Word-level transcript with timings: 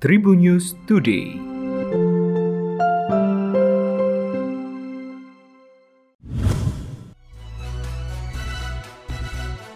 Tribun 0.00 0.40
News 0.40 0.72
Today. 0.88 1.36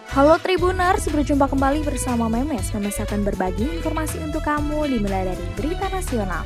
Halo 0.09 0.41
Tribuners, 0.41 1.05
berjumpa 1.13 1.45
kembali 1.45 1.85
bersama 1.85 2.25
Memes. 2.25 2.73
Memes 2.73 2.97
akan 2.97 3.21
berbagi 3.21 3.69
informasi 3.77 4.17
untuk 4.25 4.41
kamu 4.41 4.97
dimulai 4.97 5.29
dari 5.29 5.45
berita 5.53 5.93
nasional. 5.93 6.41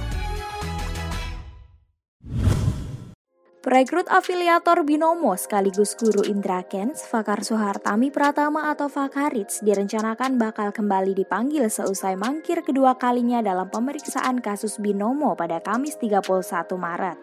Perekrut 3.59 4.07
afiliator 4.07 4.87
Binomo 4.87 5.35
sekaligus 5.35 5.91
guru 5.99 6.23
Indra 6.23 6.63
Kens, 6.63 7.03
Fakar 7.03 7.43
Soehartami 7.43 8.07
Pratama 8.07 8.71
atau 8.71 8.87
Fakarits 8.87 9.59
direncanakan 9.59 10.39
bakal 10.39 10.71
kembali 10.71 11.11
dipanggil 11.11 11.67
seusai 11.67 12.15
mangkir 12.15 12.63
kedua 12.63 12.95
kalinya 12.95 13.43
dalam 13.43 13.67
pemeriksaan 13.67 14.39
kasus 14.39 14.79
Binomo 14.79 15.35
pada 15.35 15.59
Kamis 15.59 15.99
31 15.99 16.39
Maret. 16.79 17.19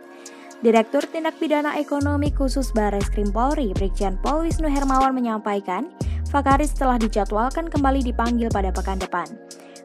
Direktur 0.60 1.08
Tindak 1.08 1.40
Pidana 1.40 1.80
Ekonomi 1.80 2.28
Khusus 2.28 2.68
Bares 2.76 3.08
Krim 3.08 3.32
Polri, 3.32 3.72
Brigjen 3.72 4.20
Pol 4.20 4.44
Wisnu 4.44 4.68
Hermawan 4.68 5.16
menyampaikan, 5.16 5.88
Fakarits 6.28 6.76
telah 6.76 7.00
dijadwalkan 7.00 7.72
kembali 7.72 8.04
dipanggil 8.12 8.52
pada 8.52 8.68
pekan 8.76 9.00
depan. 9.00 9.24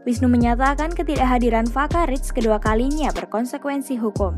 Wisnu 0.04 0.28
menyatakan 0.28 0.92
ketidakhadiran 0.92 1.64
Fakarits 1.72 2.36
kedua 2.36 2.60
kalinya 2.60 3.08
berkonsekuensi 3.16 3.96
hukum 3.96 4.36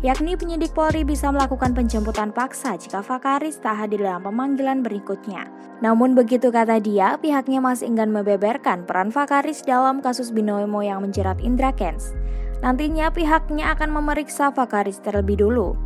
yakni 0.00 0.32
penyidik 0.32 0.72
Polri 0.72 1.04
bisa 1.04 1.28
melakukan 1.28 1.76
penjemputan 1.76 2.32
paksa 2.32 2.80
jika 2.80 3.04
Fakaris 3.04 3.60
tak 3.60 3.76
hadir 3.76 4.00
dalam 4.00 4.24
pemanggilan 4.24 4.80
berikutnya. 4.80 5.44
Namun 5.84 6.16
begitu 6.16 6.48
kata 6.48 6.80
dia, 6.80 7.20
pihaknya 7.20 7.60
masih 7.60 7.88
enggan 7.92 8.12
membeberkan 8.12 8.88
peran 8.88 9.12
Fakaris 9.12 9.60
dalam 9.64 10.00
kasus 10.00 10.32
binomo 10.32 10.80
yang 10.80 11.04
menjerat 11.04 11.40
Indra 11.44 11.72
Kents. 11.72 12.16
Nantinya 12.60 13.08
pihaknya 13.08 13.72
akan 13.72 13.92
memeriksa 13.92 14.52
Fakaris 14.52 15.00
terlebih 15.00 15.40
dulu. 15.40 15.76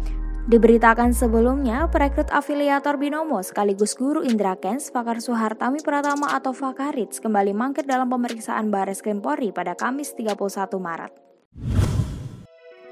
Diberitakan 0.45 1.17
sebelumnya, 1.17 1.89
perekrut 1.89 2.28
afiliator 2.28 3.01
Binomo 3.01 3.41
sekaligus 3.41 3.97
guru 3.97 4.21
Indra 4.21 4.61
Kents, 4.61 4.93
Fakar 4.93 5.17
Suhartami 5.25 5.81
Pratama 5.81 6.37
atau 6.37 6.53
Fakarits 6.53 7.17
kembali 7.17 7.56
mangkir 7.56 7.89
dalam 7.89 8.12
pemeriksaan 8.12 8.69
Bares 8.69 9.01
Krim 9.01 9.25
Polri 9.25 9.56
pada 9.56 9.73
Kamis 9.73 10.12
31 10.12 10.37
Maret. 10.77 11.34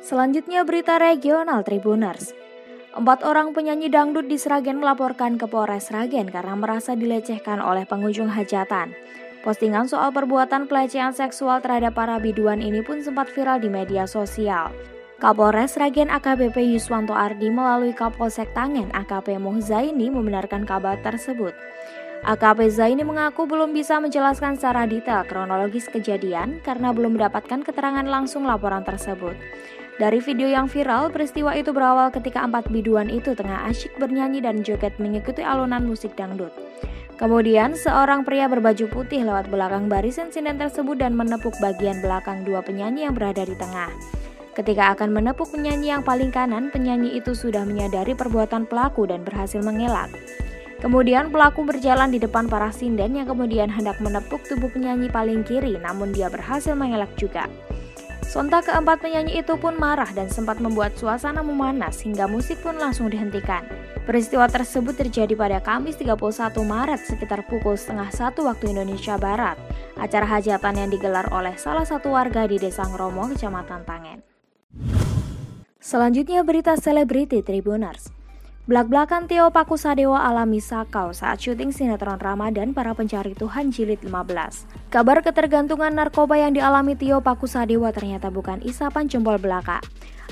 Selanjutnya 0.02 0.66
berita 0.66 0.98
regional 0.98 1.62
Tribuners. 1.62 2.34
Empat 2.90 3.22
orang 3.22 3.54
penyanyi 3.54 3.86
dangdut 3.86 4.26
di 4.26 4.34
Sragen 4.34 4.82
melaporkan 4.82 5.38
ke 5.38 5.46
Polres 5.46 5.94
Sragen 5.94 6.26
karena 6.26 6.58
merasa 6.58 6.98
dilecehkan 6.98 7.62
oleh 7.62 7.86
pengunjung 7.86 8.26
hajatan. 8.26 8.90
Postingan 9.46 9.86
soal 9.86 10.10
perbuatan 10.10 10.66
pelecehan 10.66 11.14
seksual 11.14 11.62
terhadap 11.62 11.94
para 11.94 12.18
biduan 12.18 12.58
ini 12.58 12.82
pun 12.82 12.98
sempat 12.98 13.30
viral 13.30 13.62
di 13.62 13.70
media 13.70 14.02
sosial. 14.10 14.74
Kapolres 15.22 15.78
Sragen 15.78 16.10
AKBP 16.10 16.74
Yuswanto 16.74 17.14
Ardi 17.14 17.46
melalui 17.46 17.94
Kapolsek 17.94 18.50
Tangen 18.58 18.90
AKP 18.90 19.38
Muhzaini 19.38 20.10
membenarkan 20.10 20.66
kabar 20.66 20.98
tersebut. 20.98 21.54
AKP 22.22 22.70
Zaini 22.70 23.02
mengaku 23.02 23.50
belum 23.50 23.74
bisa 23.74 23.98
menjelaskan 23.98 24.54
secara 24.54 24.86
detail 24.86 25.26
kronologis 25.26 25.90
kejadian 25.90 26.62
karena 26.62 26.94
belum 26.94 27.18
mendapatkan 27.18 27.66
keterangan 27.66 28.06
langsung 28.06 28.46
laporan 28.46 28.86
tersebut. 28.86 29.34
Dari 29.98 30.22
video 30.22 30.46
yang 30.46 30.70
viral, 30.70 31.10
peristiwa 31.10 31.50
itu 31.58 31.74
berawal 31.74 32.14
ketika 32.14 32.46
empat 32.46 32.70
biduan 32.70 33.10
itu 33.10 33.34
tengah 33.34 33.66
asyik 33.66 33.98
bernyanyi 33.98 34.38
dan 34.38 34.62
joget 34.62 34.94
mengikuti 35.02 35.42
alunan 35.42 35.82
musik 35.82 36.14
dangdut. 36.14 36.54
Kemudian, 37.18 37.74
seorang 37.74 38.22
pria 38.22 38.46
berbaju 38.46 38.86
putih 38.86 39.26
lewat 39.26 39.50
belakang 39.50 39.90
barisan 39.90 40.30
sinden 40.30 40.62
tersebut 40.62 41.02
dan 41.02 41.18
menepuk 41.18 41.58
bagian 41.58 41.98
belakang 41.98 42.46
dua 42.46 42.62
penyanyi 42.62 43.02
yang 43.02 43.18
berada 43.18 43.42
di 43.42 43.58
tengah. 43.58 43.90
Ketika 44.54 44.94
akan 44.94 45.10
menepuk 45.10 45.50
penyanyi 45.50 45.90
yang 45.90 46.06
paling 46.06 46.30
kanan, 46.30 46.70
penyanyi 46.70 47.18
itu 47.18 47.34
sudah 47.34 47.66
menyadari 47.66 48.14
perbuatan 48.14 48.70
pelaku 48.70 49.10
dan 49.10 49.26
berhasil 49.26 49.58
mengelak. 49.58 50.12
Kemudian 50.82 51.30
pelaku 51.30 51.62
berjalan 51.62 52.10
di 52.10 52.18
depan 52.18 52.50
para 52.50 52.74
sinden 52.74 53.14
yang 53.14 53.30
kemudian 53.30 53.70
hendak 53.70 54.02
menepuk 54.02 54.42
tubuh 54.50 54.66
penyanyi 54.66 55.06
paling 55.06 55.46
kiri 55.46 55.78
namun 55.78 56.10
dia 56.10 56.26
berhasil 56.26 56.74
mengelak 56.74 57.14
juga. 57.14 57.46
Sontak 58.26 58.66
keempat 58.66 58.98
penyanyi 58.98 59.44
itu 59.44 59.54
pun 59.54 59.78
marah 59.78 60.10
dan 60.10 60.26
sempat 60.26 60.58
membuat 60.58 60.98
suasana 60.98 61.38
memanas 61.44 62.02
hingga 62.02 62.26
musik 62.26 62.58
pun 62.66 62.74
langsung 62.82 63.06
dihentikan. 63.14 63.62
Peristiwa 64.02 64.50
tersebut 64.50 64.98
terjadi 64.98 65.38
pada 65.38 65.62
Kamis 65.62 65.94
31 66.02 66.18
Maret 66.66 67.00
sekitar 67.06 67.46
pukul 67.46 67.78
setengah 67.78 68.10
satu 68.10 68.50
waktu 68.50 68.74
Indonesia 68.74 69.14
Barat. 69.14 69.54
Acara 69.94 70.26
hajatan 70.26 70.74
yang 70.74 70.90
digelar 70.90 71.30
oleh 71.30 71.54
salah 71.54 71.86
satu 71.86 72.10
warga 72.10 72.42
di 72.50 72.58
Desa 72.58 72.82
Ngromo, 72.82 73.30
Kecamatan 73.30 73.86
Tangen. 73.86 74.18
Selanjutnya 75.78 76.42
berita 76.42 76.74
selebriti 76.74 77.44
Tribuners. 77.46 78.21
Belak-belakan 78.62 79.26
Tio 79.26 79.50
Pakusadewa 79.50 80.22
alami 80.22 80.62
sakau 80.62 81.10
saat 81.10 81.42
syuting 81.42 81.74
sinetron 81.74 82.22
Ramadan 82.22 82.70
para 82.70 82.94
pencari 82.94 83.34
Tuhan 83.34 83.74
jilid 83.74 84.06
15. 84.06 84.86
Kabar 84.86 85.18
ketergantungan 85.18 85.90
narkoba 85.90 86.38
yang 86.38 86.54
dialami 86.54 86.94
Tio 86.94 87.18
Pakusadewa 87.18 87.90
ternyata 87.90 88.30
bukan 88.30 88.62
isapan 88.62 89.10
jempol 89.10 89.42
belaka. 89.42 89.82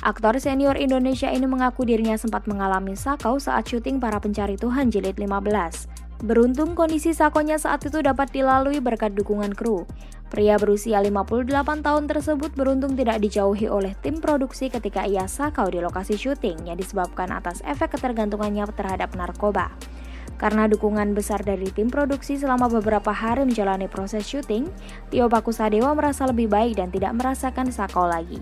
Aktor 0.07 0.39
senior 0.39 0.79
Indonesia 0.79 1.27
ini 1.27 1.43
mengaku 1.51 1.83
dirinya 1.83 2.15
sempat 2.15 2.47
mengalami 2.47 2.95
sakau 2.95 3.43
saat 3.43 3.67
syuting 3.67 3.99
para 3.99 4.23
pencari 4.23 4.55
Tuhan 4.55 4.95
jilid 4.95 5.19
15. 5.19 6.23
Beruntung 6.23 6.79
kondisi 6.79 7.11
sakonya 7.11 7.59
saat 7.59 7.83
itu 7.83 7.99
dapat 7.99 8.31
dilalui 8.31 8.79
berkat 8.79 9.11
dukungan 9.11 9.59
kru. 9.59 9.91
Pria 10.31 10.55
berusia 10.63 11.03
58 11.03 11.83
tahun 11.83 12.07
tersebut 12.07 12.55
beruntung 12.55 12.95
tidak 12.95 13.19
dijauhi 13.19 13.67
oleh 13.67 13.99
tim 13.99 14.23
produksi 14.23 14.71
ketika 14.71 15.03
ia 15.03 15.27
sakau 15.27 15.67
di 15.67 15.83
lokasi 15.83 16.15
syuting 16.15 16.71
yang 16.71 16.79
disebabkan 16.79 17.35
atas 17.35 17.59
efek 17.67 17.99
ketergantungannya 17.99 18.63
terhadap 18.71 19.11
narkoba. 19.19 19.75
Karena 20.39 20.71
dukungan 20.71 21.19
besar 21.19 21.43
dari 21.43 21.67
tim 21.75 21.91
produksi 21.91 22.39
selama 22.39 22.71
beberapa 22.71 23.11
hari 23.11 23.43
menjalani 23.43 23.91
proses 23.91 24.23
syuting, 24.23 24.71
Tio 25.11 25.27
Pakusadewa 25.27 25.99
merasa 25.99 26.31
lebih 26.31 26.47
baik 26.47 26.79
dan 26.79 26.95
tidak 26.95 27.11
merasakan 27.19 27.75
sakau 27.75 28.07
lagi. 28.07 28.39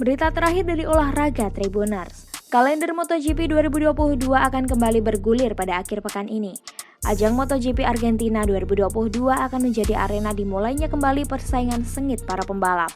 Berita 0.00 0.32
terakhir 0.32 0.64
dari 0.64 0.88
olahraga 0.88 1.52
Tribuners. 1.52 2.32
Kalender 2.48 2.96
MotoGP 2.96 3.52
2022 3.52 4.32
akan 4.32 4.64
kembali 4.64 5.04
bergulir 5.04 5.52
pada 5.52 5.84
akhir 5.84 6.00
pekan 6.00 6.24
ini. 6.24 6.56
Ajang 7.06 7.38
MotoGP 7.38 7.86
Argentina 7.86 8.42
2022 8.42 9.30
akan 9.30 9.60
menjadi 9.62 9.94
arena 9.94 10.34
dimulainya 10.34 10.90
kembali 10.90 11.22
persaingan 11.30 11.86
sengit 11.86 12.26
para 12.26 12.42
pembalap. 12.42 12.90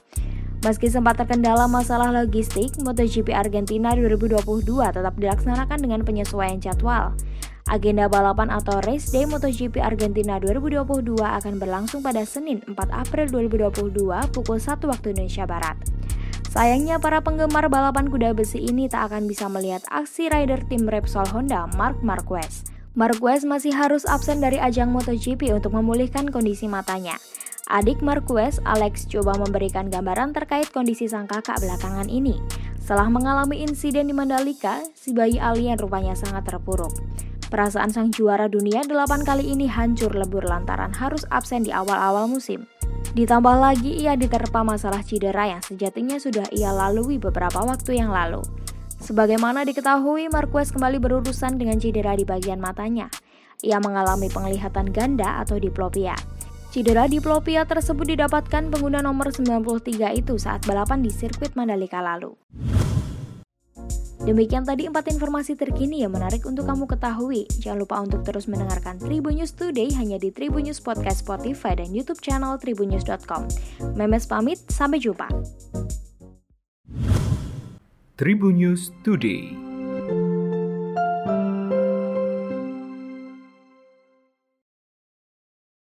Meski 0.66 0.91
sempat 0.91 1.15
terkendala 1.15 1.71
masalah 1.71 2.10
logistik, 2.10 2.75
MotoGP 2.82 3.31
Argentina 3.31 3.94
2022 3.94 4.66
tetap 4.66 5.15
dilaksanakan 5.15 5.78
dengan 5.78 6.03
penyesuaian 6.03 6.59
jadwal. 6.59 7.15
Agenda 7.71 8.10
balapan 8.10 8.50
atau 8.50 8.82
race 8.82 9.15
day 9.15 9.31
MotoGP 9.31 9.78
Argentina 9.78 10.42
2022 10.42 11.15
akan 11.15 11.54
berlangsung 11.62 12.03
pada 12.03 12.27
Senin 12.27 12.66
4 12.66 12.75
April 12.91 13.31
2022 13.31 13.94
pukul 14.34 14.59
1 14.59 14.91
waktu 14.91 15.15
Indonesia 15.15 15.47
Barat. 15.47 15.78
Sayangnya 16.50 16.98
para 16.98 17.22
penggemar 17.22 17.71
balapan 17.71 18.10
kuda 18.10 18.34
besi 18.34 18.59
ini 18.59 18.91
tak 18.91 19.15
akan 19.15 19.31
bisa 19.31 19.47
melihat 19.47 19.87
aksi 19.87 20.34
rider 20.34 20.59
tim 20.66 20.91
Repsol 20.91 21.31
Honda 21.31 21.71
Mark 21.78 22.03
Marquez. 22.03 22.79
Marquez 22.99 23.47
masih 23.47 23.71
harus 23.71 24.03
absen 24.03 24.43
dari 24.43 24.59
ajang 24.59 24.91
MotoGP 24.91 25.55
untuk 25.55 25.78
memulihkan 25.78 26.27
kondisi 26.27 26.67
matanya. 26.67 27.15
Adik 27.71 28.03
Marquez, 28.03 28.59
Alex, 28.67 29.06
coba 29.06 29.39
memberikan 29.39 29.87
gambaran 29.87 30.34
terkait 30.34 30.67
kondisi 30.75 31.06
sang 31.06 31.31
kakak 31.31 31.62
belakangan 31.62 32.11
ini. 32.11 32.43
Setelah 32.83 33.06
mengalami 33.06 33.62
insiden 33.62 34.11
di 34.11 34.15
Mandalika, 34.15 34.83
si 34.99 35.15
bayi 35.15 35.39
alien 35.39 35.78
rupanya 35.78 36.19
sangat 36.19 36.51
terpuruk. 36.51 36.91
Perasaan 37.47 37.95
sang 37.95 38.11
juara 38.11 38.51
dunia 38.51 38.83
8 38.83 39.22
kali 39.22 39.55
ini 39.55 39.71
hancur 39.71 40.11
lebur 40.11 40.43
lantaran 40.43 40.91
harus 40.91 41.22
absen 41.31 41.62
di 41.62 41.71
awal-awal 41.71 42.27
musim. 42.27 42.67
Ditambah 43.15 43.55
lagi 43.55 44.03
ia 44.03 44.19
diterpa 44.19 44.67
masalah 44.67 45.07
cedera 45.07 45.47
yang 45.47 45.63
sejatinya 45.63 46.19
sudah 46.19 46.51
ia 46.51 46.75
lalui 46.75 47.22
beberapa 47.22 47.63
waktu 47.63 48.03
yang 48.03 48.10
lalu. 48.10 48.43
Sebagaimana 49.10 49.66
diketahui, 49.66 50.30
Marquez 50.30 50.71
kembali 50.71 51.03
berurusan 51.03 51.59
dengan 51.59 51.83
cedera 51.83 52.15
di 52.15 52.22
bagian 52.22 52.62
matanya. 52.62 53.10
Ia 53.59 53.83
mengalami 53.83 54.30
penglihatan 54.30 54.95
ganda 54.95 55.42
atau 55.42 55.59
diplopia. 55.59 56.15
Cedera 56.71 57.10
diplopia 57.10 57.66
tersebut 57.66 58.07
didapatkan 58.15 58.71
pengguna 58.71 59.03
nomor 59.03 59.34
93 59.34 60.15
itu 60.15 60.39
saat 60.39 60.62
balapan 60.62 61.03
di 61.03 61.10
sirkuit 61.10 61.59
Mandalika 61.59 61.98
lalu. 61.98 62.39
Demikian 64.22 64.62
tadi 64.62 64.86
empat 64.86 65.10
informasi 65.10 65.59
terkini 65.59 66.07
yang 66.07 66.15
menarik 66.15 66.47
untuk 66.47 66.71
kamu 66.71 66.86
ketahui. 66.86 67.51
Jangan 67.59 67.83
lupa 67.83 67.98
untuk 67.98 68.22
terus 68.22 68.47
mendengarkan 68.47 69.03
Tribun 69.03 69.42
News 69.42 69.59
Today 69.59 69.91
hanya 69.98 70.22
di 70.22 70.30
Tribun 70.30 70.71
News 70.71 70.78
Podcast 70.78 71.27
Spotify 71.27 71.74
dan 71.74 71.91
YouTube 71.91 72.22
channel 72.22 72.54
tribunnews.com. 72.62 73.51
Memes 73.98 74.30
pamit, 74.30 74.62
sampai 74.71 75.03
jumpa. 75.03 75.27
Tribun 78.21 78.61
News 78.61 78.93
Today. 79.03 79.70